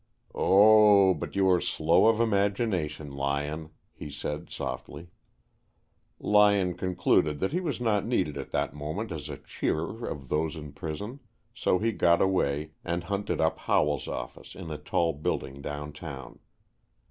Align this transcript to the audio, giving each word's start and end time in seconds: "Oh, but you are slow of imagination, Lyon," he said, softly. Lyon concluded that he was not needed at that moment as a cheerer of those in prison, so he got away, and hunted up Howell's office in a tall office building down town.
"Oh, 0.33 1.13
but 1.13 1.35
you 1.35 1.47
are 1.51 1.61
slow 1.61 2.07
of 2.07 2.19
imagination, 2.19 3.11
Lyon," 3.15 3.69
he 3.93 4.09
said, 4.09 4.49
softly. 4.49 5.09
Lyon 6.19 6.73
concluded 6.73 7.39
that 7.39 7.51
he 7.51 7.59
was 7.61 7.79
not 7.79 8.03
needed 8.03 8.35
at 8.35 8.49
that 8.49 8.73
moment 8.73 9.11
as 9.11 9.29
a 9.29 9.37
cheerer 9.37 10.07
of 10.09 10.29
those 10.29 10.55
in 10.55 10.73
prison, 10.73 11.19
so 11.53 11.77
he 11.77 11.91
got 11.91 12.19
away, 12.19 12.71
and 12.83 13.03
hunted 13.03 13.39
up 13.39 13.59
Howell's 13.59 14.07
office 14.07 14.55
in 14.55 14.71
a 14.71 14.77
tall 14.79 15.09
office 15.11 15.21
building 15.21 15.61
down 15.61 15.93
town. 15.93 16.39